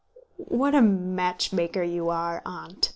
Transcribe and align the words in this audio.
"What 0.49 0.73
a 0.73 0.81
matchmaker 0.81 1.83
you 1.83 2.09
are, 2.09 2.41
Aunt..." 2.43 2.89